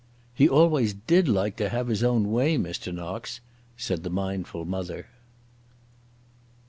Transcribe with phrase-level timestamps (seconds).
[0.33, 2.91] "He always did like to have his own way, Mr.
[2.91, 3.39] Knox,"
[3.77, 5.05] said the mindful mother.